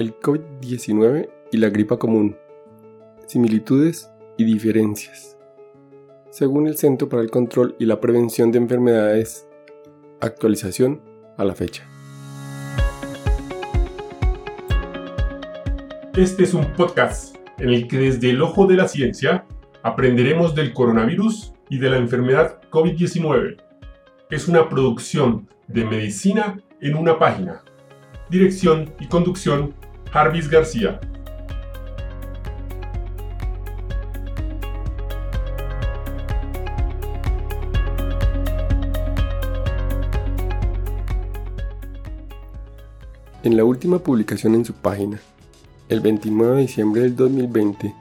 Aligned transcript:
el 0.00 0.18
COVID-19 0.18 1.28
y 1.52 1.58
la 1.58 1.68
gripa 1.68 1.98
común. 1.98 2.34
Similitudes 3.26 4.10
y 4.38 4.44
diferencias. 4.44 5.36
Según 6.30 6.66
el 6.66 6.78
Centro 6.78 7.10
para 7.10 7.22
el 7.22 7.30
Control 7.30 7.76
y 7.78 7.84
la 7.84 8.00
Prevención 8.00 8.50
de 8.50 8.56
Enfermedades, 8.56 9.46
actualización 10.22 11.02
a 11.36 11.44
la 11.44 11.54
fecha. 11.54 11.86
Este 16.16 16.44
es 16.44 16.54
un 16.54 16.72
podcast 16.72 17.36
en 17.58 17.68
el 17.68 17.86
que 17.86 17.98
desde 17.98 18.30
el 18.30 18.40
ojo 18.40 18.66
de 18.66 18.76
la 18.76 18.88
ciencia 18.88 19.44
aprenderemos 19.82 20.54
del 20.54 20.72
coronavirus 20.72 21.52
y 21.68 21.78
de 21.78 21.90
la 21.90 21.98
enfermedad 21.98 22.58
COVID-19. 22.70 23.62
Es 24.30 24.48
una 24.48 24.66
producción 24.70 25.46
de 25.68 25.84
medicina 25.84 26.58
en 26.80 26.96
una 26.96 27.18
página. 27.18 27.62
Dirección 28.30 28.94
y 28.98 29.06
conducción 29.06 29.74
Jarvis 30.12 30.50
García. 30.50 30.98
En 43.42 43.56
la 43.56 43.64
última 43.64 44.00
publicación 44.00 44.54
en 44.56 44.64
su 44.64 44.74
página, 44.74 45.20
el 45.88 46.00
29 46.00 46.56
de 46.56 46.62
diciembre 46.62 47.02
del 47.02 47.14
2020, 47.14 47.94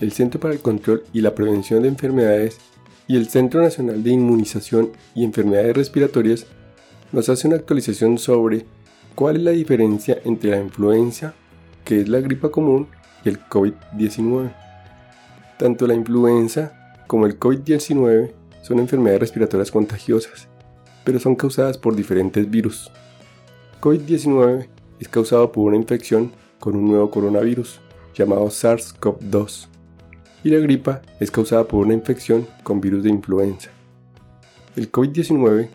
el 0.00 0.12
Centro 0.12 0.38
para 0.38 0.54
el 0.54 0.60
Control 0.60 1.02
y 1.12 1.20
la 1.20 1.34
Prevención 1.34 1.82
de 1.82 1.88
Enfermedades 1.88 2.58
y 3.08 3.16
el 3.16 3.28
Centro 3.28 3.60
Nacional 3.60 4.04
de 4.04 4.10
Inmunización 4.10 4.92
y 5.14 5.24
Enfermedades 5.24 5.76
Respiratorias 5.76 6.46
nos 7.10 7.28
hace 7.28 7.48
una 7.48 7.56
actualización 7.56 8.16
sobre 8.16 8.64
cuál 9.16 9.36
es 9.36 9.42
la 9.42 9.50
diferencia 9.50 10.18
entre 10.24 10.50
la 10.50 10.60
influenza, 10.60 11.34
que 11.88 12.02
es 12.02 12.08
la 12.10 12.20
gripa 12.20 12.50
común, 12.50 12.86
y 13.24 13.30
el 13.30 13.40
COVID-19. 13.48 14.52
Tanto 15.58 15.86
la 15.86 15.94
influenza 15.94 16.92
como 17.06 17.24
el 17.24 17.40
COVID-19 17.40 18.30
son 18.60 18.78
enfermedades 18.78 19.20
respiratorias 19.20 19.70
contagiosas, 19.70 20.48
pero 21.02 21.18
son 21.18 21.34
causadas 21.34 21.78
por 21.78 21.96
diferentes 21.96 22.50
virus. 22.50 22.92
COVID-19 23.80 24.68
es 25.00 25.08
causado 25.08 25.50
por 25.50 25.68
una 25.68 25.76
infección 25.76 26.30
con 26.60 26.76
un 26.76 26.88
nuevo 26.90 27.10
coronavirus 27.10 27.80
llamado 28.14 28.48
SARS-CoV-2 28.48 29.68
y 30.44 30.50
la 30.50 30.58
gripa 30.58 31.00
es 31.20 31.30
causada 31.30 31.64
por 31.64 31.86
una 31.86 31.94
infección 31.94 32.46
con 32.64 32.82
virus 32.82 33.02
de 33.02 33.08
influenza. 33.08 33.70
El 34.76 34.92
COVID-19 34.92 35.70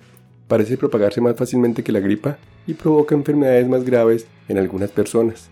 parece 0.47 0.77
propagarse 0.77 1.21
más 1.21 1.35
fácilmente 1.35 1.83
que 1.83 1.91
la 1.91 2.01
gripa 2.01 2.37
y 2.67 2.75
provoca 2.75 3.15
enfermedades 3.15 3.67
más 3.67 3.83
graves 3.83 4.27
en 4.47 4.59
algunas 4.59 4.91
personas. 4.91 5.49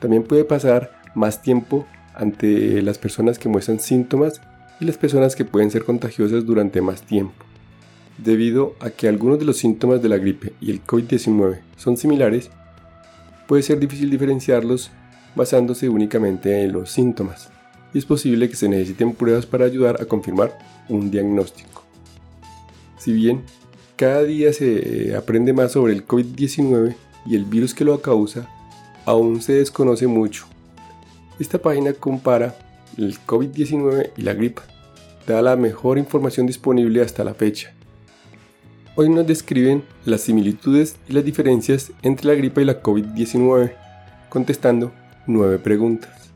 También 0.00 0.22
puede 0.22 0.44
pasar 0.44 1.00
más 1.14 1.42
tiempo 1.42 1.86
ante 2.14 2.82
las 2.82 2.98
personas 2.98 3.38
que 3.38 3.48
muestran 3.48 3.80
síntomas 3.80 4.40
y 4.80 4.84
las 4.84 4.98
personas 4.98 5.36
que 5.36 5.44
pueden 5.44 5.70
ser 5.70 5.84
contagiosas 5.84 6.44
durante 6.46 6.80
más 6.80 7.02
tiempo. 7.02 7.44
Debido 8.18 8.74
a 8.80 8.90
que 8.90 9.08
algunos 9.08 9.38
de 9.38 9.44
los 9.44 9.58
síntomas 9.58 10.02
de 10.02 10.08
la 10.08 10.18
gripe 10.18 10.52
y 10.60 10.70
el 10.70 10.84
COVID-19 10.84 11.60
son 11.76 11.96
similares, 11.96 12.50
puede 13.46 13.62
ser 13.62 13.78
difícil 13.78 14.10
diferenciarlos 14.10 14.90
basándose 15.36 15.88
únicamente 15.88 16.62
en 16.62 16.72
los 16.72 16.90
síntomas 16.90 17.50
y 17.94 17.98
es 17.98 18.04
posible 18.04 18.48
que 18.48 18.56
se 18.56 18.68
necesiten 18.68 19.14
pruebas 19.14 19.46
para 19.46 19.64
ayudar 19.64 20.00
a 20.00 20.04
confirmar 20.04 20.56
un 20.88 21.10
diagnóstico. 21.10 21.84
Si 22.98 23.12
bien 23.12 23.42
cada 23.96 24.24
día 24.24 24.52
se 24.52 25.14
aprende 25.16 25.52
más 25.52 25.72
sobre 25.72 25.92
el 25.92 26.06
COVID-19 26.06 26.94
y 27.26 27.36
el 27.36 27.44
virus 27.44 27.74
que 27.74 27.84
lo 27.84 28.00
causa, 28.00 28.48
aún 29.08 29.40
se 29.40 29.54
desconoce 29.54 30.06
mucho. 30.06 30.44
Esta 31.38 31.58
página 31.58 31.94
compara 31.94 32.54
el 32.98 33.18
COVID-19 33.20 34.10
y 34.18 34.22
la 34.22 34.34
gripa, 34.34 34.64
da 35.26 35.40
la 35.40 35.56
mejor 35.56 35.96
información 35.96 36.46
disponible 36.46 37.00
hasta 37.00 37.24
la 37.24 37.32
fecha. 37.32 37.72
Hoy 38.96 39.08
nos 39.08 39.26
describen 39.26 39.82
las 40.04 40.20
similitudes 40.20 40.96
y 41.08 41.14
las 41.14 41.24
diferencias 41.24 41.90
entre 42.02 42.26
la 42.26 42.34
gripa 42.34 42.60
y 42.60 42.66
la 42.66 42.82
COVID-19, 42.82 43.72
contestando 44.28 44.92
nueve 45.26 45.58
preguntas. 45.58 46.28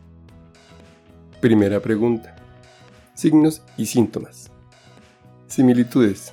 Primera 1.42 1.80
pregunta. 1.80 2.36
Signos 3.12 3.60
y 3.76 3.84
síntomas. 3.84 4.50
Similitudes. 5.46 6.32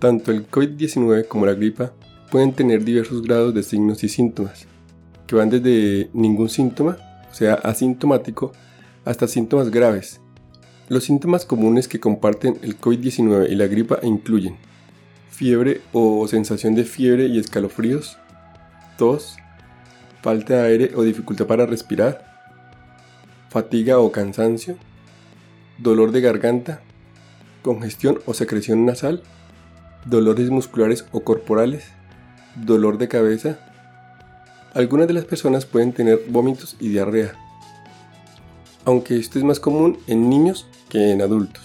Tanto 0.00 0.32
el 0.32 0.50
COVID-19 0.50 1.28
como 1.28 1.46
la 1.46 1.54
gripa 1.54 1.92
pueden 2.32 2.52
tener 2.52 2.82
diversos 2.82 3.22
grados 3.22 3.54
de 3.54 3.62
signos 3.62 4.02
y 4.02 4.08
síntomas, 4.08 4.66
que 5.26 5.34
van 5.34 5.50
desde 5.50 6.10
ningún 6.12 6.48
síntoma, 6.48 6.98
o 7.30 7.34
sea, 7.34 7.54
asintomático, 7.54 8.52
hasta 9.04 9.28
síntomas 9.28 9.70
graves. 9.70 10.20
Los 10.88 11.04
síntomas 11.04 11.44
comunes 11.44 11.88
que 11.88 12.00
comparten 12.00 12.58
el 12.62 12.80
COVID-19 12.80 13.50
y 13.50 13.54
la 13.56 13.66
gripa 13.66 13.98
incluyen 14.02 14.56
fiebre 15.30 15.82
o 15.92 16.26
sensación 16.28 16.74
de 16.74 16.84
fiebre 16.84 17.26
y 17.26 17.38
escalofríos, 17.38 18.18
tos, 18.96 19.36
falta 20.22 20.62
de 20.62 20.68
aire 20.68 20.90
o 20.94 21.02
dificultad 21.02 21.46
para 21.46 21.66
respirar, 21.66 22.24
fatiga 23.50 23.98
o 23.98 24.12
cansancio, 24.12 24.76
dolor 25.78 26.12
de 26.12 26.20
garganta, 26.20 26.80
congestión 27.62 28.20
o 28.26 28.32
secreción 28.32 28.86
nasal, 28.86 29.22
dolores 30.04 30.50
musculares 30.50 31.04
o 31.12 31.20
corporales, 31.20 31.90
dolor 32.54 32.96
de 32.96 33.08
cabeza. 33.08 33.65
Algunas 34.76 35.08
de 35.08 35.14
las 35.14 35.24
personas 35.24 35.64
pueden 35.64 35.94
tener 35.94 36.20
vómitos 36.28 36.76
y 36.78 36.90
diarrea, 36.90 37.32
aunque 38.84 39.16
esto 39.16 39.38
es 39.38 39.44
más 39.46 39.58
común 39.58 39.96
en 40.06 40.28
niños 40.28 40.66
que 40.90 41.12
en 41.12 41.22
adultos. 41.22 41.64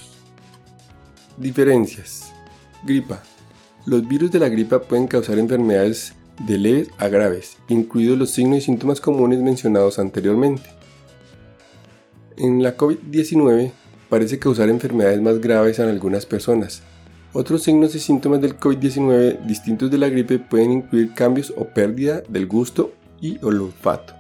Diferencias. 1.36 2.32
Gripa. 2.86 3.22
Los 3.86 4.08
virus 4.08 4.32
de 4.32 4.40
la 4.40 4.48
gripa 4.48 4.80
pueden 4.84 5.08
causar 5.08 5.40
enfermedades 5.40 6.14
de 6.48 6.58
leves 6.58 6.88
a 7.00 7.10
graves, 7.10 7.58
incluidos 7.68 8.18
los 8.18 8.32
signos 8.32 8.60
y 8.60 8.62
síntomas 8.62 9.02
comunes 9.02 9.42
mencionados 9.42 10.00
anteriormente. 10.00 10.70
En 12.38 12.64
la 12.64 12.78
COVID-19 12.78 13.74
parece 14.08 14.40
causar 14.40 14.70
enfermedades 14.70 15.22
más 15.22 15.42
graves 15.42 15.80
en 15.80 15.90
algunas 15.90 16.26
personas. 16.26 16.82
Otros 17.34 17.64
signos 17.64 17.94
y 17.94 18.00
síntomas 18.00 18.40
del 18.40 18.58
COVID-19 18.58 19.42
distintos 19.42 19.92
de 19.92 19.98
la 19.98 20.08
gripe 20.08 20.40
pueden 20.40 20.72
incluir 20.72 21.14
cambios 21.14 21.54
o 21.58 21.66
pérdida 21.66 22.22
del 22.30 22.48
gusto 22.48 22.94
y 23.22 23.38
olfato. 23.44 24.14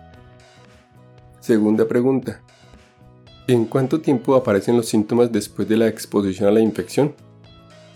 Segunda 1.39 1.88
pregunta. 1.88 2.41
¿En 3.47 3.66
cuánto 3.66 4.00
tiempo 4.00 4.35
aparecen 4.35 4.78
los 4.78 4.88
síntomas 4.88 5.31
después 5.31 5.67
de 5.67 5.75
la 5.75 5.88
exposición 5.88 6.47
a 6.47 6.51
la 6.51 6.62
infección? 6.62 7.13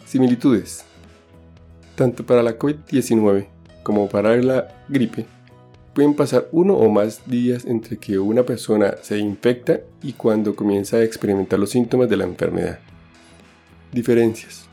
Similitudes. 0.05 0.83
Tanto 1.95 2.25
para 2.25 2.43
la 2.43 2.57
COVID-19 2.57 3.47
como 3.83 4.09
para 4.09 4.35
la 4.37 4.67
gripe, 4.89 5.25
pueden 5.93 6.15
pasar 6.15 6.49
uno 6.51 6.73
o 6.73 6.89
más 6.89 7.21
días 7.25 7.65
entre 7.65 7.97
que 7.97 8.19
una 8.19 8.43
persona 8.43 8.95
se 9.01 9.17
infecta 9.19 9.79
y 10.01 10.13
cuando 10.13 10.55
comienza 10.55 10.97
a 10.97 11.03
experimentar 11.03 11.57
los 11.57 11.69
síntomas 11.69 12.09
de 12.09 12.17
la 12.17 12.25
enfermedad. 12.25 12.79
Diferencias. 13.93 14.65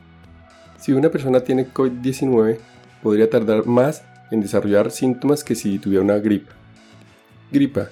Si 0.80 0.92
una 0.92 1.10
persona 1.10 1.40
tiene 1.40 1.72
COVID-19, 1.72 2.58
podría 3.02 3.30
tardar 3.30 3.66
más 3.66 4.02
en 4.32 4.40
desarrollar 4.40 4.90
síntomas 4.90 5.44
que 5.44 5.54
si 5.54 5.78
tuviera 5.78 6.02
una 6.02 6.18
gripa. 6.18 6.52
Gripa. 7.52 7.90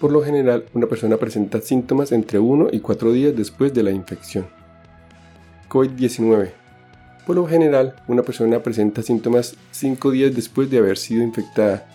Por 0.00 0.10
lo 0.10 0.22
general, 0.22 0.64
una 0.74 0.88
persona 0.88 1.16
presenta 1.16 1.60
síntomas 1.60 2.10
entre 2.10 2.40
1 2.40 2.70
y 2.72 2.80
4 2.80 3.12
días 3.12 3.36
después 3.36 3.72
de 3.72 3.84
la 3.84 3.92
infección. 3.92 4.48
COVID-19. 5.68 6.50
Por 7.24 7.36
lo 7.36 7.46
general, 7.46 7.94
una 8.08 8.22
persona 8.22 8.60
presenta 8.62 9.02
síntomas 9.02 9.54
5 9.70 10.10
días 10.10 10.34
después 10.34 10.68
de 10.68 10.78
haber 10.78 10.98
sido 10.98 11.22
infectada 11.22 11.86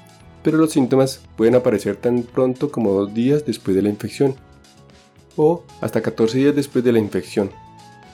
pero 0.43 0.57
los 0.57 0.71
síntomas 0.71 1.21
pueden 1.35 1.55
aparecer 1.55 1.95
tan 1.95 2.23
pronto 2.23 2.71
como 2.71 2.91
dos 2.91 3.13
días 3.13 3.45
después 3.45 3.75
de 3.75 3.83
la 3.83 3.89
infección 3.89 4.35
o 5.35 5.63
hasta 5.81 6.01
14 6.01 6.37
días 6.37 6.55
después 6.55 6.83
de 6.83 6.91
la 6.91 6.99
infección 6.99 7.51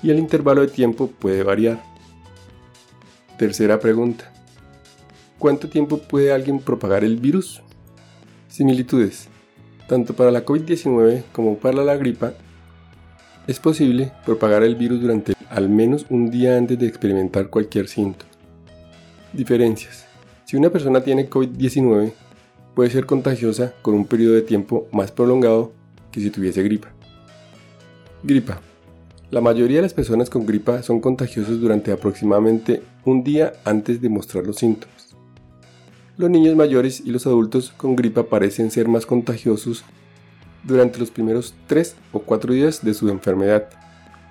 y 0.03 0.11
el 0.11 0.19
intervalo 0.19 0.61
de 0.61 0.67
tiempo 0.67 1.07
puede 1.07 1.43
variar. 1.43 1.81
Tercera 3.37 3.79
pregunta. 3.79 4.31
¿Cuánto 5.39 5.69
tiempo 5.69 5.99
puede 5.99 6.31
alguien 6.31 6.59
propagar 6.59 7.03
el 7.03 7.17
virus? 7.17 7.61
Similitudes. 8.47 9.27
Tanto 9.87 10.15
para 10.15 10.31
la 10.31 10.43
COVID-19 10.43 11.25
como 11.31 11.57
para 11.57 11.83
la 11.83 11.95
gripa, 11.95 12.33
es 13.45 13.59
posible 13.59 14.11
propagar 14.25 14.63
el 14.63 14.75
virus 14.75 14.99
durante 14.99 15.33
al 15.49 15.69
menos 15.69 16.07
un 16.09 16.31
día 16.31 16.57
antes 16.57 16.79
de 16.79 16.87
experimentar 16.87 17.51
cualquier 17.51 17.87
síntoma. 17.87 18.31
Diferencias. 19.31 20.07
Si 20.45 20.57
una 20.57 20.71
persona 20.71 21.01
tiene 21.01 21.29
COVID-19, 21.29 22.13
puede 22.73 22.89
ser 22.89 23.05
contagiosa 23.05 23.75
con 23.83 23.93
un 23.93 24.05
periodo 24.05 24.33
de 24.33 24.41
tiempo 24.41 24.87
más 24.91 25.11
prolongado 25.11 25.71
que 26.11 26.19
si 26.19 26.31
tuviese 26.31 26.63
gripa. 26.63 26.89
Gripa. 28.23 28.59
La 29.29 29.41
mayoría 29.41 29.77
de 29.77 29.83
las 29.83 29.93
personas 29.93 30.31
con 30.31 30.47
gripa 30.47 30.81
son 30.81 30.99
contagiosas 30.99 31.59
durante 31.59 31.91
aproximadamente 31.91 32.81
un 33.05 33.23
día 33.23 33.53
antes 33.65 34.01
de 34.01 34.09
mostrar 34.09 34.43
los 34.45 34.55
síntomas. 34.55 34.96
Los 36.17 36.31
niños 36.31 36.55
mayores 36.55 37.03
y 37.05 37.11
los 37.11 37.27
adultos 37.27 37.71
con 37.77 37.95
gripa 37.95 38.23
parecen 38.23 38.71
ser 38.71 38.87
más 38.87 39.05
contagiosos 39.05 39.83
durante 40.63 40.97
los 40.97 41.11
primeros 41.11 41.53
3 41.67 41.95
o 42.11 42.19
4 42.19 42.53
días 42.53 42.83
de 42.83 42.95
su 42.95 43.09
enfermedad, 43.09 43.69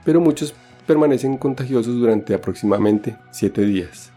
pero 0.05 0.21
muchos 0.21 0.53
permanecen 0.85 1.39
contagiosos 1.39 1.95
durante 1.95 2.35
aproximadamente 2.35 3.17
7 3.31 3.65
días. 3.67 4.11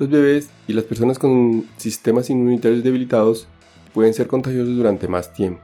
Los 0.00 0.10
bebés 0.10 0.50
y 0.66 0.72
las 0.72 0.82
personas 0.82 1.20
con 1.20 1.64
sistemas 1.76 2.28
inmunitarios 2.28 2.82
debilitados 2.82 3.46
pueden 3.94 4.12
ser 4.12 4.26
contagiosos 4.26 4.76
durante 4.76 5.06
más 5.06 5.32
tiempo. 5.32 5.62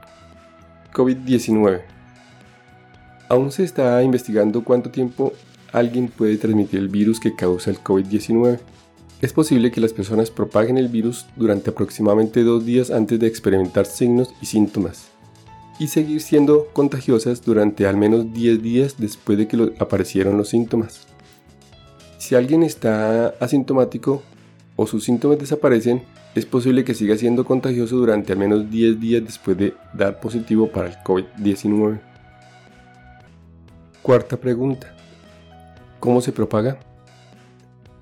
COVID-19. 0.93 1.81
Aún 3.27 3.51
se 3.51 3.65
está 3.65 4.01
investigando 4.01 4.63
cuánto 4.63 4.91
tiempo 4.91 5.33
alguien 5.73 6.07
puede 6.07 6.37
transmitir 6.37 6.79
el 6.79 6.87
virus 6.87 7.19
que 7.19 7.35
causa 7.35 7.69
el 7.69 7.79
COVID-19 7.79 8.59
es 9.25 9.33
posible 9.33 9.71
que 9.71 9.81
las 9.81 9.91
personas 9.91 10.29
propaguen 10.29 10.77
el 10.77 10.87
virus 10.87 11.25
durante 11.35 11.71
aproximadamente 11.71 12.43
dos 12.43 12.63
días 12.63 12.91
antes 12.91 13.19
de 13.19 13.25
experimentar 13.25 13.87
signos 13.87 14.31
y 14.39 14.45
síntomas, 14.45 15.07
y 15.79 15.87
seguir 15.87 16.21
siendo 16.21 16.67
contagiosas 16.73 17.43
durante 17.43 17.87
al 17.87 17.97
menos 17.97 18.31
10 18.31 18.61
días 18.61 18.95
después 18.99 19.39
de 19.39 19.47
que 19.47 19.73
aparecieron 19.79 20.37
los 20.37 20.49
síntomas. 20.49 21.07
Si 22.19 22.35
alguien 22.35 22.61
está 22.61 23.29
asintomático 23.39 24.21
o 24.75 24.85
sus 24.85 25.03
síntomas 25.03 25.39
desaparecen, 25.39 26.03
es 26.35 26.45
posible 26.45 26.83
que 26.83 26.93
siga 26.93 27.17
siendo 27.17 27.45
contagioso 27.45 27.95
durante 27.95 28.33
al 28.33 28.37
menos 28.37 28.69
10 28.69 28.99
días 28.99 29.23
después 29.25 29.57
de 29.57 29.73
dar 29.95 30.19
positivo 30.19 30.69
para 30.69 30.89
el 30.89 30.97
COVID-19. 30.97 31.99
Cuarta 34.03 34.37
pregunta. 34.37 34.95
¿Cómo 35.99 36.21
se 36.21 36.31
propaga? 36.31 36.77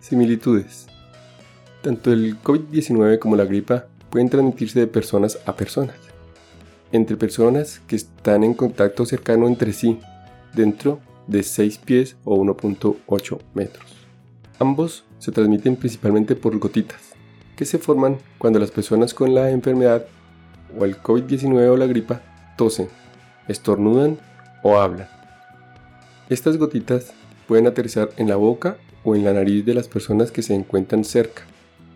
Similitudes. 0.02 0.88
Tanto 1.84 2.14
el 2.14 2.42
COVID-19 2.42 3.20
como 3.20 3.36
la 3.36 3.44
gripa 3.44 3.88
pueden 4.10 4.30
transmitirse 4.30 4.80
de 4.80 4.88
personas 4.88 5.38
a 5.46 5.58
personas, 5.58 5.98
entre 6.94 7.18
personas 7.18 7.82
que 7.88 7.98
están 7.98 8.46
en 8.46 8.54
contacto 8.54 9.06
cercano 9.06 9.50
entre 9.50 9.74
sí, 9.74 10.00
dentro 10.54 11.02
de 11.28 11.44
6 11.44 11.80
pies 11.80 12.16
o 12.24 12.38
1.8 12.38 13.38
metros. 13.54 13.86
Ambos 14.60 15.04
se 15.20 15.34
transmiten 15.34 15.76
principalmente 15.76 16.38
por 16.38 16.58
gotitas, 16.58 17.02
que 17.58 17.66
se 17.66 17.80
forman 17.80 18.18
cuando 18.38 18.60
las 18.60 18.72
personas 18.72 19.14
con 19.14 19.36
la 19.36 19.50
enfermedad 19.50 20.06
o 20.80 20.86
el 20.86 20.96
COVID-19 21.02 21.70
o 21.70 21.76
la 21.76 21.86
gripa 21.86 22.22
tosen, 22.58 22.88
estornudan 23.50 24.18
o 24.64 24.80
hablan. 24.80 25.10
Estas 26.30 26.56
gotitas 26.56 27.12
pueden 27.46 27.68
aterrizar 27.68 28.10
en 28.16 28.30
la 28.30 28.38
boca 28.38 28.78
o 29.04 29.18
en 29.18 29.26
la 29.26 29.34
nariz 29.34 29.66
de 29.66 29.74
las 29.74 29.90
personas 29.90 30.32
que 30.32 30.42
se 30.42 30.56
encuentran 30.56 31.04
cerca, 31.04 31.44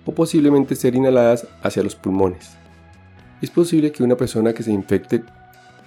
o 0.08 0.16
posiblemente 0.16 0.76
ser 0.76 0.96
inhaladas 0.96 1.46
hacia 1.62 1.84
los 1.84 1.96
pulmones. 1.96 2.52
Es 3.42 3.52
posible 3.52 3.92
que 3.92 4.04
una 4.04 4.16
persona 4.16 4.54
que 4.54 4.64
se 4.64 4.72
infecte 4.72 5.22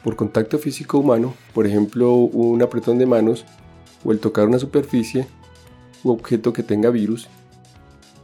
por 0.04 0.14
contacto 0.14 0.58
físico 0.58 0.98
humano, 0.98 1.34
por 1.52 1.66
ejemplo 1.66 2.12
un 2.12 2.62
apretón 2.62 2.98
de 2.98 3.06
manos 3.06 3.44
o 4.04 4.12
el 4.12 4.20
tocar 4.20 4.46
una 4.46 4.58
superficie 4.58 5.26
u 6.04 6.10
objeto 6.10 6.52
que 6.52 6.62
tenga 6.62 6.90
virus, 6.90 7.28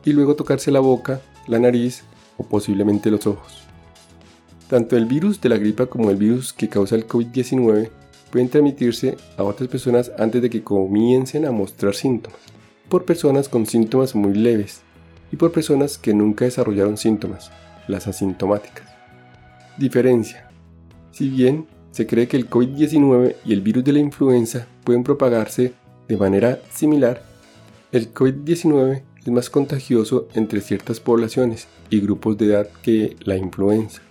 y 0.05 0.13
luego 0.13 0.37
tocarse 0.37 0.71
la 0.71 0.81
boca, 0.81 1.21
la 1.49 1.59
nariz 1.59 2.05
o 2.37 2.45
posiblemente 2.45 3.11
los 3.11 3.27
ojos. 3.27 3.65
Tanto 4.69 4.97
el 4.97 5.07
virus 5.07 5.41
de 5.41 5.49
la 5.49 5.57
gripa 5.57 5.87
como 5.87 6.11
el 6.11 6.17
virus 6.17 6.53
que 6.53 6.69
causa 6.69 6.95
el 6.95 7.07
COVID-19 7.07 7.91
pueden 8.31 8.49
transmitirse 8.49 9.17
a 9.37 9.45
otras 9.45 9.69
personas 9.69 10.13
antes 10.19 10.43
de 10.43 10.51
que 10.51 10.63
comiencen 10.63 11.47
a 11.47 11.53
mostrar 11.53 11.95
síntomas, 11.95 12.39
por 12.89 13.05
personas 13.05 13.49
con 13.49 13.67
síntomas 13.67 14.15
muy 14.15 14.35
leves, 14.35 14.83
y 15.31 15.37
por 15.37 15.53
personas 15.53 15.99
que 15.99 16.15
nunca 16.15 16.45
desarrollaron 16.45 16.97
síntomas, 16.97 17.51
las 17.89 18.07
asintomáticas. 18.07 18.87
Diferencia. 19.77 20.49
Si 21.11 21.29
bien 21.29 21.67
se 21.91 22.07
cree 22.07 22.29
que 22.29 22.37
el 22.37 22.49
COVID-19 22.49 23.37
y 23.45 23.53
el 23.53 23.61
virus 23.61 23.85
de 23.85 23.93
la 23.93 23.99
influenza 24.01 24.67
pueden 24.85 25.03
propagarse 25.03 25.73
de 26.09 26.17
manera 26.17 26.61
similar, 26.71 27.23
el 27.93 28.13
COVID-19 28.13 29.03
es 29.25 29.33
más 29.33 29.51
contagioso 29.51 30.29
entre 30.35 30.61
ciertas 30.61 31.01
poblaciones 31.01 31.69
y 31.91 32.01
grupos 32.01 32.37
de 32.39 32.47
edad 32.47 32.69
que 32.83 33.17
la 33.21 33.37
influenza. 33.37 34.03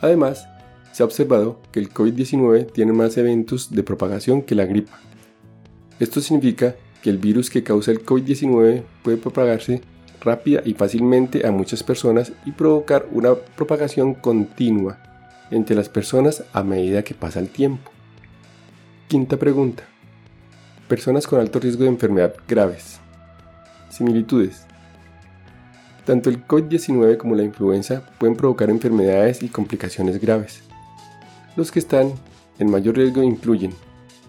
Además, 0.00 0.48
se 0.92 1.02
ha 1.02 1.06
observado 1.06 1.60
que 1.72 1.80
el 1.80 1.90
COVID-19 1.90 2.72
tiene 2.72 2.92
más 2.92 3.16
eventos 3.16 3.70
de 3.70 3.82
propagación 3.82 4.42
que 4.42 4.54
la 4.54 4.64
gripa. 4.64 5.00
Esto 5.98 6.20
significa 6.20 6.76
que 7.02 7.10
el 7.10 7.18
virus 7.18 7.50
que 7.50 7.62
causa 7.62 7.90
el 7.90 8.04
COVID-19 8.04 8.82
puede 9.02 9.16
propagarse 9.16 9.82
rápida 10.24 10.62
y 10.64 10.74
fácilmente 10.74 11.46
a 11.46 11.52
muchas 11.52 11.82
personas 11.82 12.32
y 12.44 12.52
provocar 12.52 13.06
una 13.12 13.34
propagación 13.34 14.14
continua 14.14 14.98
entre 15.50 15.76
las 15.76 15.88
personas 15.88 16.44
a 16.52 16.62
medida 16.62 17.04
que 17.04 17.14
pasa 17.14 17.40
el 17.40 17.48
tiempo. 17.48 17.90
Quinta 19.08 19.36
pregunta. 19.36 19.84
Personas 20.88 21.26
con 21.26 21.40
alto 21.40 21.60
riesgo 21.60 21.84
de 21.84 21.90
enfermedad 21.90 22.34
graves. 22.48 22.98
Similitudes. 23.90 24.66
Tanto 26.04 26.28
el 26.28 26.46
COVID-19 26.46 27.16
como 27.16 27.34
la 27.34 27.42
influenza 27.42 28.02
pueden 28.18 28.36
provocar 28.36 28.68
enfermedades 28.68 29.42
y 29.42 29.48
complicaciones 29.48 30.20
graves. 30.20 30.62
Los 31.56 31.70
que 31.70 31.78
están 31.78 32.12
en 32.58 32.70
mayor 32.70 32.96
riesgo 32.96 33.22
incluyen 33.22 33.72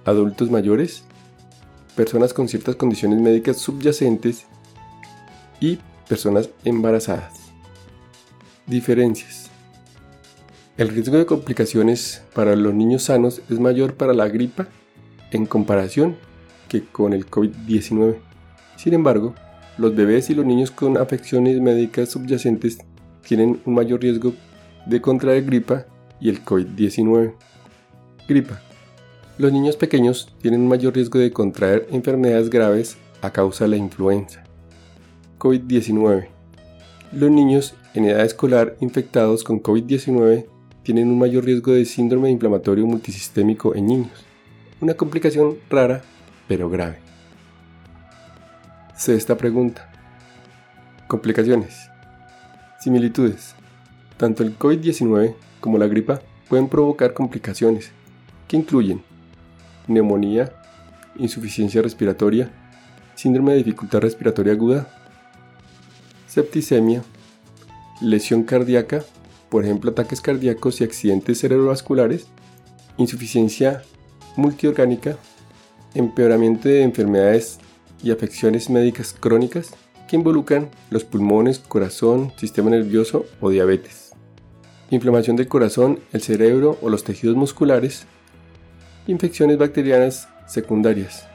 adultos 0.05 0.51
mayores, 0.51 1.03
personas 1.95 2.33
con 2.33 2.47
ciertas 2.47 2.75
condiciones 2.75 3.19
médicas 3.19 3.57
subyacentes 3.57 4.45
y 5.65 5.79
personas 6.07 6.49
embarazadas. 6.63 7.33
Diferencias. 8.67 9.49
El 10.77 10.89
riesgo 10.89 11.17
de 11.17 11.25
complicaciones 11.25 12.23
para 12.33 12.55
los 12.55 12.73
niños 12.73 13.03
sanos 13.03 13.41
es 13.49 13.59
mayor 13.59 13.95
para 13.95 14.13
la 14.13 14.27
gripa 14.27 14.67
en 15.31 15.45
comparación 15.45 16.17
que 16.67 16.83
con 16.83 17.13
el 17.13 17.29
COVID-19. 17.29 18.17
Sin 18.75 18.93
embargo, 18.93 19.33
los 19.77 19.95
bebés 19.95 20.29
y 20.29 20.35
los 20.35 20.45
niños 20.45 20.71
con 20.71 20.97
afecciones 20.97 21.59
médicas 21.61 22.09
subyacentes 22.09 22.77
tienen 23.25 23.61
un 23.65 23.73
mayor 23.73 24.01
riesgo 24.01 24.33
de 24.85 25.01
contraer 25.01 25.43
gripa 25.43 25.85
y 26.19 26.29
el 26.29 26.43
COVID-19. 26.43 27.33
Gripa. 28.27 28.61
Los 29.37 29.51
niños 29.51 29.75
pequeños 29.75 30.33
tienen 30.41 30.61
un 30.61 30.67
mayor 30.67 30.93
riesgo 30.93 31.19
de 31.19 31.31
contraer 31.31 31.87
enfermedades 31.91 32.49
graves 32.49 32.97
a 33.21 33.31
causa 33.31 33.65
de 33.65 33.71
la 33.71 33.77
influenza. 33.77 34.44
COVID-19. 35.39 36.27
Los 37.11 37.31
niños 37.31 37.75
en 37.93 38.05
edad 38.05 38.25
escolar 38.25 38.75
infectados 38.81 39.43
con 39.43 39.61
COVID-19 39.61 40.45
tienen 40.83 41.09
un 41.09 41.17
mayor 41.17 41.45
riesgo 41.45 41.71
de 41.71 41.85
síndrome 41.85 42.29
inflamatorio 42.29 42.85
multisistémico 42.85 43.75
en 43.75 43.87
niños, 43.87 44.25
una 44.81 44.93
complicación 44.93 45.57
rara 45.69 46.01
pero 46.47 46.69
grave. 46.69 46.97
Sexta 48.95 49.35
pregunta. 49.35 49.91
Complicaciones. 51.07 51.89
Similitudes. 52.79 53.55
Tanto 54.17 54.43
el 54.43 54.57
COVID-19 54.57 55.35
como 55.59 55.77
la 55.77 55.87
gripa 55.87 56.21
pueden 56.47 56.69
provocar 56.69 57.13
complicaciones 57.13 57.91
que 58.47 58.57
incluyen 58.57 59.01
neumonía, 59.87 60.51
insuficiencia 61.17 61.81
respiratoria, 61.81 62.51
síndrome 63.15 63.53
de 63.53 63.59
dificultad 63.59 63.99
respiratoria 63.99 64.53
aguda, 64.53 64.87
septicemia, 66.35 67.01
lesión 68.01 68.43
cardíaca, 68.43 69.05
por 69.47 69.63
ejemplo 69.63 69.91
ataques 69.91 70.19
cardíacos 70.19 70.81
y 70.81 70.83
accidentes 70.83 71.39
cerebrovasculares, 71.39 72.27
insuficiencia 72.97 73.83
multiorgánica, 74.35 75.15
empeoramiento 75.93 76.67
de 76.67 76.83
enfermedades 76.83 77.59
y 78.03 78.11
afecciones 78.11 78.69
médicas 78.69 79.15
crónicas 79.17 79.69
que 80.09 80.17
involucran 80.17 80.69
los 80.89 81.05
pulmones, 81.05 81.59
corazón, 81.59 82.33
sistema 82.35 82.69
nervioso 82.69 83.25
o 83.39 83.49
diabetes, 83.49 84.11
inflamación 84.89 85.37
del 85.37 85.47
corazón, 85.47 86.01
el 86.11 86.21
cerebro 86.21 86.77
o 86.81 86.89
los 86.89 87.05
tejidos 87.05 87.37
musculares, 87.37 88.07
infecciones 89.07 89.57
bacterianas 89.57 90.27
secundarias. 90.47 91.25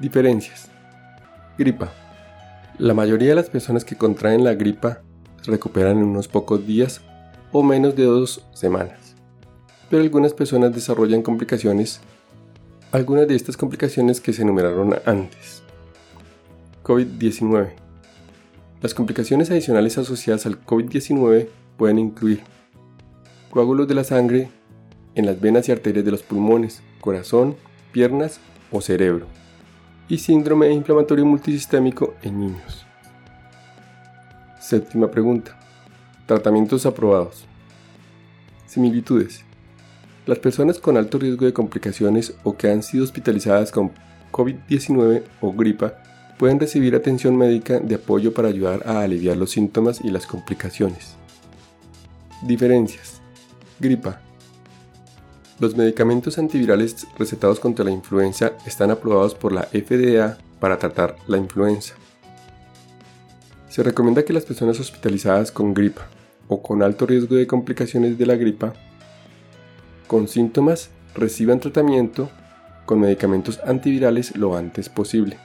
Diferencias. 0.00 0.70
Gripa. 1.58 2.05
La 2.78 2.92
mayoría 2.92 3.30
de 3.30 3.34
las 3.34 3.48
personas 3.48 3.86
que 3.86 3.96
contraen 3.96 4.44
la 4.44 4.52
gripa 4.52 5.00
recuperan 5.46 5.96
en 5.96 6.04
unos 6.04 6.28
pocos 6.28 6.66
días 6.66 7.00
o 7.50 7.62
menos 7.62 7.96
de 7.96 8.04
dos 8.04 8.44
semanas, 8.52 9.16
pero 9.88 10.02
algunas 10.02 10.34
personas 10.34 10.74
desarrollan 10.74 11.22
complicaciones, 11.22 12.00
algunas 12.92 13.26
de 13.28 13.34
estas 13.34 13.56
complicaciones 13.56 14.20
que 14.20 14.34
se 14.34 14.42
enumeraron 14.42 14.94
antes. 15.06 15.62
COVID-19. 16.84 17.70
Las 18.82 18.92
complicaciones 18.92 19.50
adicionales 19.50 19.96
asociadas 19.96 20.44
al 20.44 20.62
COVID-19 20.62 21.48
pueden 21.78 21.98
incluir 21.98 22.42
coágulos 23.48 23.88
de 23.88 23.94
la 23.94 24.04
sangre 24.04 24.50
en 25.14 25.24
las 25.24 25.40
venas 25.40 25.66
y 25.70 25.72
arterias 25.72 26.04
de 26.04 26.10
los 26.10 26.22
pulmones, 26.22 26.82
corazón, 27.00 27.56
piernas 27.92 28.38
o 28.70 28.82
cerebro 28.82 29.26
y 30.08 30.18
síndrome 30.18 30.70
inflamatorio 30.70 31.24
multisistémico 31.26 32.14
en 32.22 32.40
niños. 32.40 32.86
Séptima 34.60 35.10
pregunta. 35.10 35.56
Tratamientos 36.26 36.86
aprobados. 36.86 37.44
Similitudes. 38.66 39.44
Las 40.26 40.38
personas 40.40 40.78
con 40.78 40.96
alto 40.96 41.18
riesgo 41.18 41.46
de 41.46 41.52
complicaciones 41.52 42.34
o 42.42 42.56
que 42.56 42.70
han 42.70 42.82
sido 42.82 43.04
hospitalizadas 43.04 43.70
con 43.70 43.92
COVID-19 44.32 45.22
o 45.40 45.52
gripa 45.52 45.94
pueden 46.36 46.58
recibir 46.58 46.94
atención 46.94 47.36
médica 47.36 47.78
de 47.78 47.94
apoyo 47.94 48.34
para 48.34 48.48
ayudar 48.48 48.82
a 48.86 49.00
aliviar 49.00 49.36
los 49.36 49.52
síntomas 49.52 50.00
y 50.02 50.10
las 50.10 50.26
complicaciones. 50.26 51.16
Diferencias. 52.42 53.20
Gripa. 53.78 54.25
Los 55.58 55.74
medicamentos 55.74 56.36
antivirales 56.36 57.06
recetados 57.18 57.60
contra 57.60 57.82
la 57.82 57.90
influenza 57.90 58.52
están 58.66 58.90
aprobados 58.90 59.34
por 59.34 59.52
la 59.52 59.62
FDA 59.62 60.36
para 60.60 60.78
tratar 60.78 61.16
la 61.26 61.38
influenza. 61.38 61.94
Se 63.70 63.82
recomienda 63.82 64.22
que 64.22 64.34
las 64.34 64.44
personas 64.44 64.78
hospitalizadas 64.80 65.50
con 65.50 65.72
gripa 65.72 66.08
o 66.48 66.62
con 66.62 66.82
alto 66.82 67.06
riesgo 67.06 67.36
de 67.36 67.46
complicaciones 67.46 68.18
de 68.18 68.26
la 68.26 68.36
gripa 68.36 68.74
con 70.06 70.28
síntomas 70.28 70.90
reciban 71.14 71.58
tratamiento 71.58 72.28
con 72.84 73.00
medicamentos 73.00 73.58
antivirales 73.64 74.36
lo 74.36 74.56
antes 74.56 74.90
posible. 74.90 75.38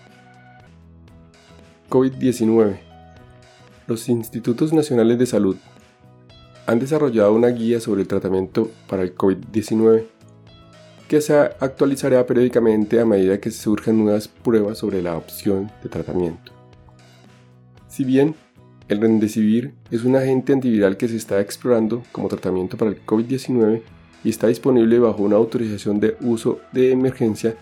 COVID-19. 1.90 2.80
Los 3.88 4.10
Institutos 4.10 4.74
Nacionales 4.74 5.18
de 5.20 5.26
Salud 5.26 5.56
han 6.66 6.80
desarrollado 6.80 7.34
una 7.34 7.50
guía 7.50 7.80
sobre 7.80 8.02
el 8.02 8.08
tratamiento 8.08 8.70
para 8.88 9.04
el 9.04 9.16
COVID-19 9.16 10.06
que 11.08 11.20
se 11.20 11.38
actualizará 11.38 12.26
periódicamente 12.26 13.00
a 13.00 13.06
medida 13.06 13.42
que 13.42 13.52
surjan 13.52 13.98
nuevas 13.98 14.30
pruebas 14.30 14.78
sobre 14.78 15.02
la 15.02 15.18
opción 15.18 15.70
de 15.84 15.90
tratamiento. 15.90 16.54
Si 17.90 18.06
bien 18.06 18.34
el 18.88 19.02
Remdesivir 19.02 19.74
es 19.90 20.06
un 20.06 20.16
agente 20.16 20.54
antiviral 20.54 20.96
que 20.96 21.10
se 21.10 21.18
está 21.18 21.42
explorando 21.42 22.04
como 22.14 22.30
tratamiento 22.30 22.78
para 22.78 22.92
el 22.92 23.06
COVID-19 23.06 23.82
y 24.24 24.30
está 24.30 24.48
disponible 24.48 25.00
bajo 25.00 25.24
una 25.24 25.36
autorización 25.36 26.00
de 26.00 26.16
uso 26.22 26.60
de 26.72 26.92
emergencia, 26.92 27.56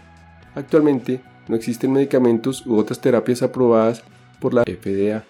actualmente 0.53 1.21
no 1.47 1.55
existen 1.55 1.91
medicamentos 1.91 2.65
u 2.67 2.77
otras 2.77 3.01
terapias 3.01 3.41
aprobadas 3.41 4.03
por 4.39 4.53
la 4.53 4.63
FDA 4.63 5.23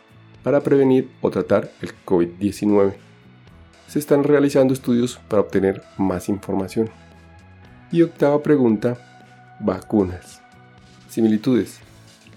para 0.44 0.60
prevenir 0.60 1.10
o 1.22 1.30
tratar 1.30 1.72
el 1.82 1.92
COVID-19. 2.06 3.09
Se 3.90 3.98
están 3.98 4.24
realizando 4.24 4.72
estudios 4.72 5.20
para 5.28 5.42
obtener 5.42 5.82
más 5.98 6.30
información. 6.30 6.92
Y 7.92 8.04
octava 8.04 8.44
pregunta, 8.44 9.58
vacunas. 9.60 10.42
Similitudes. 11.10 11.80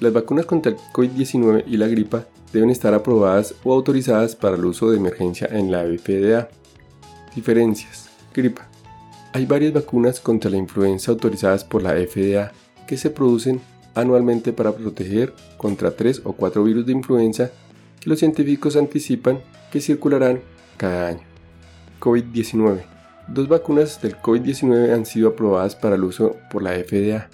Las 0.01 0.15
vacunas 0.15 0.47
contra 0.47 0.73
el 0.73 0.79
COVID-19 0.95 1.65
y 1.67 1.77
la 1.77 1.89
gripa 1.89 2.25
deben 2.55 2.71
estar 2.71 2.95
aprobadas 2.95 3.55
o 3.65 3.75
autorizadas 3.75 4.35
para 4.35 4.57
el 4.57 4.65
uso 4.65 4.91
de 4.91 4.97
emergencia 4.97 5.47
en 5.51 5.71
la 5.71 5.83
FDA. 5.83 6.49
Diferencias. 7.35 8.09
Gripa. 8.33 8.67
Hay 9.35 9.45
varias 9.45 9.75
vacunas 9.75 10.21
contra 10.21 10.51
la 10.51 10.57
influenza 10.57 11.13
autorizadas 11.13 11.65
por 11.65 11.83
la 11.83 11.93
FDA 11.93 12.53
que 12.87 12.97
se 12.97 13.11
producen 13.11 13.61
anualmente 13.95 14.55
para 14.55 14.73
proteger 14.73 15.35
contra 15.59 15.91
tres 15.91 16.23
o 16.25 16.33
cuatro 16.33 16.65
virus 16.65 16.87
de 16.87 16.93
influenza 16.93 17.51
que 18.01 18.09
los 18.09 18.21
científicos 18.21 18.75
anticipan 18.77 19.41
que 19.71 19.83
circularán 19.83 20.41
cada 20.79 21.09
año. 21.09 21.32
COVID-19. 22.03 22.83
Dos 23.29 23.47
vacunas 23.47 24.03
del 24.03 24.17
COVID-19 24.17 24.93
han 24.93 25.07
sido 25.07 25.29
aprobadas 25.29 25.77
para 25.77 25.95
el 25.95 26.03
uso 26.03 26.37
por 26.51 26.63
la 26.63 26.73
FDA. 26.73 27.29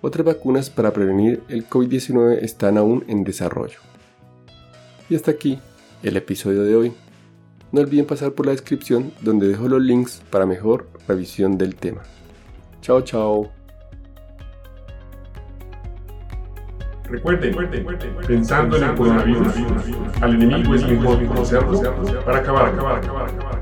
Otras 0.00 0.24
vacunas 0.24 0.70
para 0.70 0.92
prevenir 0.92 1.42
el 1.48 1.68
COVID-19 1.68 2.38
están 2.40 2.78
aún 2.78 3.04
en 3.08 3.24
desarrollo. 3.24 3.80
Y 5.10 5.16
hasta 5.16 5.32
aquí 5.32 5.58
el 6.04 6.16
episodio 6.16 6.62
de 6.62 6.76
hoy. 6.76 6.92
No 7.72 7.80
olviden 7.80 8.06
pasar 8.06 8.32
por 8.32 8.46
la 8.46 8.52
descripción 8.52 9.12
donde 9.22 9.48
dejo 9.48 9.66
los 9.66 9.82
links 9.82 10.22
para 10.30 10.46
mejor 10.46 10.88
revisión 11.08 11.58
del 11.58 11.74
tema. 11.74 12.02
Chao, 12.80 13.00
chao. 13.00 13.50
Recuerden, 17.04 17.54
pensando 18.26 18.76
en 18.76 18.84
el 18.84 18.94
coronavirus, 18.94 19.54
al 20.20 20.34
enemigo 20.34 20.74
es 20.74 20.86
mejor 20.86 21.26
conocerlo 21.26 21.80
para 22.24 22.38
acabar, 22.38 22.72
acabar, 22.72 22.98
acabar, 22.98 23.28
acabar. 23.28 23.61